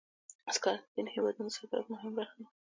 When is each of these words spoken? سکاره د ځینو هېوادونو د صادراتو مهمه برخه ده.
سکاره 0.55 0.79
د 0.81 0.85
ځینو 0.93 1.09
هېوادونو 1.15 1.49
د 1.51 1.55
صادراتو 1.57 1.91
مهمه 1.93 2.13
برخه 2.19 2.35
ده. 2.43 2.47